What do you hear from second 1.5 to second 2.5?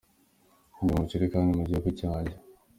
mu gihugu cyanjye.